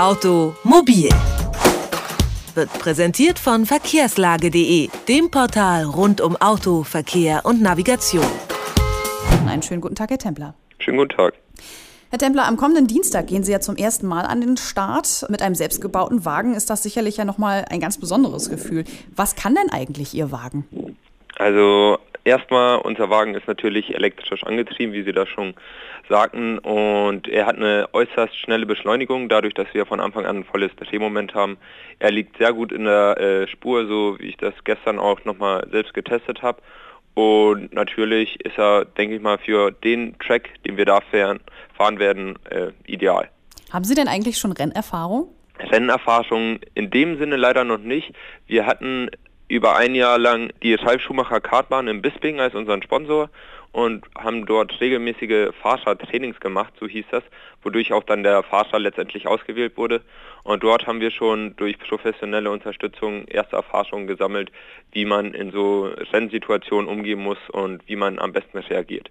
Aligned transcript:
Automobil 0.00 1.10
wird 2.54 2.72
präsentiert 2.78 3.38
von 3.38 3.66
verkehrslage.de, 3.66 4.88
dem 5.06 5.30
Portal 5.30 5.84
rund 5.84 6.22
um 6.22 6.36
Auto, 6.36 6.84
Verkehr 6.84 7.42
und 7.44 7.60
Navigation. 7.60 8.24
Einen 9.46 9.60
schönen 9.62 9.82
guten 9.82 9.96
Tag, 9.96 10.08
Herr 10.08 10.16
Templer. 10.16 10.54
Schönen 10.78 10.96
guten 10.96 11.14
Tag. 11.14 11.34
Herr 12.08 12.18
Templer, 12.18 12.48
am 12.48 12.56
kommenden 12.56 12.86
Dienstag 12.86 13.26
gehen 13.26 13.44
Sie 13.44 13.52
ja 13.52 13.60
zum 13.60 13.76
ersten 13.76 14.06
Mal 14.06 14.22
an 14.22 14.40
den 14.40 14.56
Start. 14.56 15.26
Mit 15.28 15.42
einem 15.42 15.54
selbstgebauten 15.54 16.24
Wagen 16.24 16.54
ist 16.54 16.70
das 16.70 16.82
sicherlich 16.82 17.18
ja 17.18 17.26
nochmal 17.26 17.66
ein 17.68 17.80
ganz 17.80 18.00
besonderes 18.00 18.48
Gefühl. 18.48 18.84
Was 19.14 19.36
kann 19.36 19.54
denn 19.54 19.70
eigentlich 19.70 20.14
Ihr 20.14 20.32
Wagen? 20.32 20.64
Also 21.36 21.98
erstmal, 22.24 22.78
unser 22.78 23.10
Wagen 23.10 23.34
ist 23.34 23.46
natürlich 23.46 23.94
elektrisch 23.94 24.42
angetrieben, 24.44 24.92
wie 24.92 25.02
Sie 25.02 25.12
das 25.12 25.28
schon 25.28 25.54
sagten, 26.08 26.58
und 26.58 27.28
er 27.28 27.46
hat 27.46 27.56
eine 27.56 27.88
äußerst 27.92 28.36
schnelle 28.36 28.66
Beschleunigung, 28.66 29.28
dadurch, 29.28 29.54
dass 29.54 29.72
wir 29.72 29.86
von 29.86 30.00
Anfang 30.00 30.26
an 30.26 30.38
ein 30.38 30.44
volles 30.44 30.74
Drehmoment 30.76 31.34
haben. 31.34 31.56
Er 31.98 32.10
liegt 32.10 32.38
sehr 32.38 32.52
gut 32.52 32.72
in 32.72 32.84
der 32.84 33.18
äh, 33.18 33.48
Spur, 33.48 33.86
so 33.86 34.18
wie 34.18 34.26
ich 34.26 34.36
das 34.36 34.54
gestern 34.64 34.98
auch 34.98 35.24
nochmal 35.24 35.66
selbst 35.70 35.94
getestet 35.94 36.42
habe. 36.42 36.60
Und 37.14 37.72
natürlich 37.72 38.44
ist 38.44 38.58
er, 38.58 38.84
denke 38.84 39.16
ich 39.16 39.22
mal, 39.22 39.38
für 39.38 39.70
den 39.70 40.18
Track, 40.18 40.50
den 40.64 40.76
wir 40.76 40.84
da 40.84 41.00
fahren, 41.00 41.40
fahren 41.76 41.98
werden, 41.98 42.38
äh, 42.50 42.68
ideal. 42.86 43.28
Haben 43.72 43.84
Sie 43.84 43.94
denn 43.94 44.08
eigentlich 44.08 44.38
schon 44.38 44.52
Rennerfahrung? 44.52 45.28
Rennerfahrung 45.58 46.60
in 46.74 46.90
dem 46.90 47.18
Sinne 47.18 47.36
leider 47.36 47.64
noch 47.64 47.78
nicht. 47.78 48.12
Wir 48.46 48.66
hatten 48.66 49.10
über 49.50 49.76
ein 49.76 49.96
Jahr 49.96 50.16
lang 50.16 50.52
die 50.62 50.74
Ralf 50.74 51.02
Schumacher 51.02 51.40
Kartbahn 51.40 51.88
in 51.88 52.00
Bisping 52.00 52.38
als 52.38 52.54
unseren 52.54 52.82
Sponsor 52.84 53.28
und 53.72 54.06
haben 54.16 54.46
dort 54.46 54.80
regelmäßige 54.80 55.52
Fahrradtrainings 55.60 56.38
gemacht, 56.38 56.72
so 56.78 56.86
hieß 56.86 57.06
das, 57.10 57.24
wodurch 57.62 57.92
auch 57.92 58.04
dann 58.04 58.22
der 58.22 58.44
Fahrrad 58.44 58.80
letztendlich 58.80 59.26
ausgewählt 59.26 59.76
wurde. 59.76 60.02
Und 60.44 60.62
dort 60.62 60.86
haben 60.86 61.00
wir 61.00 61.10
schon 61.10 61.56
durch 61.56 61.78
professionelle 61.80 62.50
Unterstützung 62.50 63.26
erste 63.26 63.56
Erfahrungen 63.56 64.06
gesammelt, 64.06 64.52
wie 64.92 65.04
man 65.04 65.34
in 65.34 65.50
so 65.50 65.90
Rennsituationen 66.12 66.88
umgehen 66.88 67.20
muss 67.20 67.38
und 67.50 67.82
wie 67.88 67.96
man 67.96 68.20
am 68.20 68.32
besten 68.32 68.58
reagiert. 68.58 69.10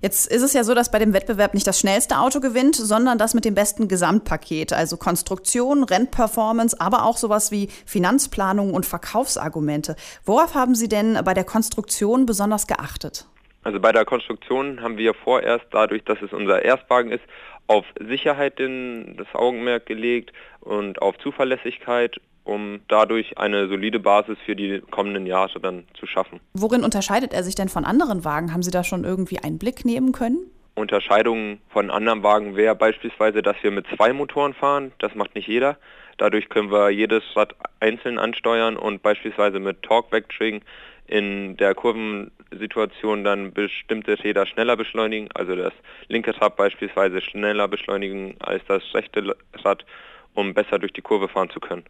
Jetzt 0.00 0.26
ist 0.26 0.42
es 0.42 0.52
ja 0.52 0.64
so, 0.64 0.74
dass 0.74 0.90
bei 0.90 0.98
dem 0.98 1.14
Wettbewerb 1.14 1.54
nicht 1.54 1.66
das 1.66 1.80
schnellste 1.80 2.18
Auto 2.18 2.40
gewinnt, 2.40 2.76
sondern 2.76 3.16
das 3.16 3.32
mit 3.32 3.46
dem 3.46 3.54
besten 3.54 3.88
Gesamtpaket, 3.88 4.74
also 4.74 4.98
Konstruktion, 4.98 5.82
Rennperformance, 5.82 6.78
aber 6.78 7.06
auch 7.06 7.16
sowas 7.16 7.50
wie 7.50 7.68
Finanzplanung 7.86 8.74
und 8.74 8.84
Verkaufsargumente. 8.84 9.96
Worauf 10.26 10.54
haben 10.54 10.74
Sie 10.74 10.88
denn 10.88 11.18
bei 11.24 11.32
der 11.32 11.44
Konstruktion 11.44 12.26
besonders 12.26 12.66
geachtet? 12.66 13.26
Also 13.62 13.80
bei 13.80 13.92
der 13.92 14.04
Konstruktion 14.04 14.82
haben 14.82 14.98
wir 14.98 15.14
vorerst, 15.14 15.64
dadurch, 15.70 16.04
dass 16.04 16.20
es 16.20 16.34
unser 16.34 16.62
Erstwagen 16.62 17.10
ist, 17.10 17.24
auf 17.66 17.86
Sicherheit 17.98 18.58
den, 18.58 19.16
das 19.16 19.26
Augenmerk 19.32 19.86
gelegt 19.86 20.32
und 20.60 21.00
auf 21.00 21.16
Zuverlässigkeit 21.16 22.20
um 22.44 22.80
dadurch 22.88 23.38
eine 23.38 23.68
solide 23.68 23.98
Basis 23.98 24.38
für 24.44 24.54
die 24.54 24.80
kommenden 24.90 25.26
Jahre 25.26 25.58
dann 25.60 25.84
zu 25.98 26.06
schaffen. 26.06 26.40
Worin 26.52 26.84
unterscheidet 26.84 27.32
er 27.32 27.42
sich 27.42 27.54
denn 27.54 27.68
von 27.68 27.84
anderen 27.84 28.24
Wagen? 28.24 28.52
Haben 28.52 28.62
Sie 28.62 28.70
da 28.70 28.84
schon 28.84 29.04
irgendwie 29.04 29.38
einen 29.38 29.58
Blick 29.58 29.84
nehmen 29.84 30.12
können? 30.12 30.38
Unterscheidungen 30.74 31.60
von 31.70 31.90
anderen 31.90 32.22
Wagen 32.22 32.56
wäre 32.56 32.74
beispielsweise, 32.74 33.42
dass 33.42 33.56
wir 33.62 33.70
mit 33.70 33.86
zwei 33.96 34.12
Motoren 34.12 34.54
fahren. 34.54 34.92
Das 34.98 35.14
macht 35.14 35.34
nicht 35.34 35.48
jeder. 35.48 35.78
Dadurch 36.18 36.48
können 36.48 36.70
wir 36.70 36.90
jedes 36.90 37.22
Rad 37.34 37.54
einzeln 37.80 38.18
ansteuern 38.18 38.76
und 38.76 39.02
beispielsweise 39.02 39.58
mit 39.60 39.82
Torque 39.82 40.12
Vectoring 40.12 40.62
in 41.06 41.56
der 41.56 41.74
Kurvensituation 41.74 43.24
dann 43.24 43.52
bestimmte 43.52 44.22
Räder 44.22 44.46
schneller 44.46 44.76
beschleunigen, 44.76 45.28
also 45.34 45.54
das 45.54 45.72
linke 46.08 46.40
Rad 46.40 46.56
beispielsweise 46.56 47.20
schneller 47.20 47.68
beschleunigen 47.68 48.36
als 48.40 48.62
das 48.66 48.82
rechte 48.94 49.36
Rad, 49.64 49.84
um 50.34 50.54
besser 50.54 50.78
durch 50.78 50.92
die 50.92 51.02
Kurve 51.02 51.28
fahren 51.28 51.50
zu 51.50 51.60
können. 51.60 51.84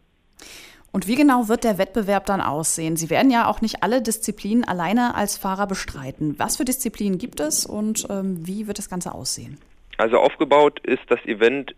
Und 0.91 1.07
wie 1.07 1.15
genau 1.15 1.49
wird 1.49 1.65
der 1.65 1.77
Wettbewerb 1.77 2.25
dann 2.25 2.39
aussehen? 2.39 2.95
Sie 2.95 3.09
werden 3.09 3.29
ja 3.29 3.47
auch 3.47 3.59
nicht 3.59 3.83
alle 3.83 4.01
Disziplinen 4.01 4.63
alleine 4.63 5.15
als 5.15 5.37
Fahrer 5.37 5.67
bestreiten. 5.67 6.35
Was 6.37 6.55
für 6.55 6.63
Disziplinen 6.63 7.17
gibt 7.17 7.41
es 7.41 7.65
und 7.65 8.07
ähm, 8.09 8.47
wie 8.47 8.67
wird 8.67 8.77
das 8.77 8.89
Ganze 8.89 9.13
aussehen? 9.13 9.57
Also 9.97 10.19
aufgebaut 10.19 10.79
ist 10.85 11.03
das 11.09 11.19
Event 11.25 11.75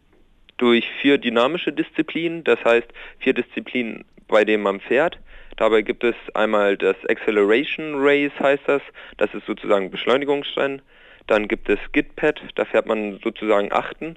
durch 0.57 0.87
vier 1.01 1.17
dynamische 1.17 1.71
Disziplinen, 1.71 2.43
das 2.43 2.63
heißt 2.63 2.87
vier 3.19 3.33
Disziplinen, 3.33 4.05
bei 4.27 4.45
denen 4.45 4.63
man 4.63 4.79
fährt. 4.79 5.19
Dabei 5.55 5.81
gibt 5.81 6.03
es 6.03 6.15
einmal 6.35 6.77
das 6.77 6.95
Acceleration 7.09 7.95
Race, 7.95 8.31
heißt 8.39 8.63
das. 8.67 8.81
Das 9.17 9.33
ist 9.33 9.45
sozusagen 9.47 9.89
Beschleunigungsrennen. 9.89 10.81
Dann 11.25 11.47
gibt 11.47 11.69
es 11.69 11.79
Gitpad, 11.91 12.39
da 12.55 12.65
fährt 12.65 12.85
man 12.85 13.19
sozusagen 13.23 13.71
achten. 13.71 14.15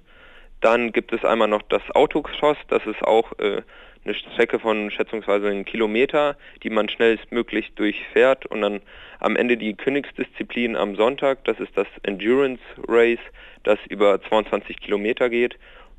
Dann 0.60 0.92
gibt 0.92 1.12
es 1.12 1.24
einmal 1.24 1.48
noch 1.48 1.62
das 1.62 1.82
Autocross, 1.94 2.58
das 2.68 2.84
ist 2.84 3.02
auch 3.02 3.32
äh, 3.38 3.62
eine 4.04 4.14
Strecke 4.14 4.58
von 4.58 4.90
schätzungsweise 4.90 5.48
einen 5.48 5.64
Kilometer, 5.64 6.36
die 6.62 6.70
man 6.70 6.88
schnellstmöglich 6.88 7.72
durchfährt 7.74 8.46
und 8.46 8.62
dann 8.62 8.80
am 9.18 9.36
Ende 9.36 9.56
die 9.56 9.74
Königsdisziplin 9.74 10.76
am 10.76 10.96
Sonntag, 10.96 11.44
das 11.44 11.60
ist 11.60 11.76
das 11.76 11.86
Endurance 12.02 12.62
Race, 12.88 13.18
das 13.64 13.78
über 13.88 14.20
22 14.22 14.80
Kilometer 14.80 15.28
geht 15.28 15.58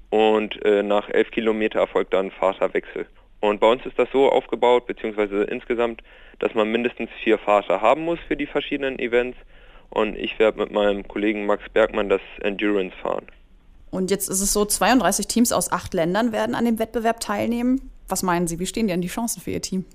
und 0.10 0.64
äh, 0.66 0.82
nach 0.82 1.10
11 1.10 1.32
Kilometer 1.32 1.80
erfolgt 1.80 2.14
dann 2.14 2.32
Fahrerwechsel. 2.32 3.06
Und 3.40 3.60
bei 3.60 3.72
uns 3.72 3.86
ist 3.86 3.98
das 3.98 4.10
so 4.12 4.30
aufgebaut, 4.30 4.88
beziehungsweise 4.88 5.44
insgesamt, 5.44 6.02
dass 6.40 6.54
man 6.54 6.72
mindestens 6.72 7.10
vier 7.24 7.38
Fahrer 7.38 7.82
haben 7.82 8.04
muss 8.04 8.20
für 8.28 8.36
die 8.36 8.46
verschiedenen 8.46 9.00
Events 9.00 9.38
und 9.90 10.18
ich 10.18 10.40
werde 10.40 10.60
mit 10.60 10.72
meinem 10.72 11.08
Kollegen 11.08 11.46
Max 11.46 11.64
Bergmann 11.70 12.10
das 12.10 12.22
Endurance 12.42 12.96
fahren. 12.98 13.28
Und 13.92 14.10
jetzt 14.10 14.30
ist 14.30 14.42
es 14.42 14.54
so, 14.54 14.66
32 14.66 15.28
Teams 15.28 15.52
aus 15.52 15.72
acht 15.72 15.94
Ländern 15.94 16.32
werden 16.32 16.56
an 16.56 16.66
dem 16.66 16.80
Wettbewerb 16.80 17.20
teilnehmen. 17.20 17.92
Was 18.08 18.24
meinen 18.24 18.48
Sie, 18.48 18.60
wie 18.60 18.66
stehen 18.66 18.88
denn 18.88 19.02
die 19.02 19.08
Chancen 19.08 19.42
für 19.42 19.52
Ihr 19.52 19.62
Team? 19.62 19.86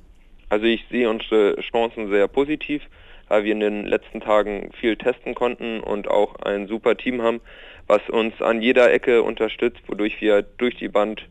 Also 0.48 0.66
ich 0.66 0.84
sehe 0.90 1.10
unsere 1.10 1.60
Chancen 1.60 2.08
sehr 2.10 2.28
positiv, 2.28 2.82
da 3.28 3.42
wir 3.42 3.52
in 3.52 3.60
den 3.60 3.84
letzten 3.84 4.20
Tagen 4.20 4.70
viel 4.78 4.96
testen 4.96 5.34
konnten 5.34 5.80
und 5.80 6.08
auch 6.08 6.36
ein 6.36 6.68
super 6.68 6.96
Team 6.96 7.22
haben, 7.22 7.40
was 7.86 8.02
uns 8.10 8.40
an 8.40 8.62
jeder 8.62 8.92
Ecke 8.92 9.22
unterstützt, 9.22 9.80
wodurch 9.86 10.20
wir 10.20 10.42
durch 10.42 10.76
die 10.76 10.88
Band 10.88 11.26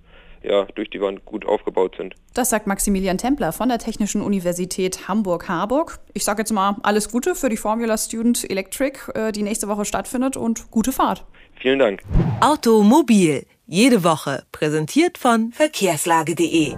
ja, 0.45 0.65
durch 0.75 0.89
die 0.89 1.01
Wand 1.01 1.25
gut 1.25 1.45
aufgebaut 1.45 1.95
sind. 1.97 2.15
Das 2.33 2.49
sagt 2.49 2.67
Maximilian 2.67 3.17
Templer 3.17 3.51
von 3.51 3.69
der 3.69 3.79
Technischen 3.79 4.21
Universität 4.21 5.07
Hamburg-Harburg. 5.07 5.99
Ich 6.13 6.23
sage 6.23 6.41
jetzt 6.41 6.51
mal 6.51 6.75
alles 6.83 7.09
Gute 7.09 7.35
für 7.35 7.49
die 7.49 7.57
Formula 7.57 7.97
Student 7.97 8.49
Electric, 8.49 9.11
äh, 9.13 9.31
die 9.31 9.43
nächste 9.43 9.67
Woche 9.67 9.85
stattfindet 9.85 10.37
und 10.37 10.69
gute 10.71 10.91
Fahrt. 10.91 11.25
Vielen 11.61 11.79
Dank. 11.79 12.01
Automobil, 12.41 13.45
jede 13.65 14.03
Woche, 14.03 14.43
präsentiert 14.51 15.17
von 15.17 15.51
verkehrslage.de. 15.51 16.75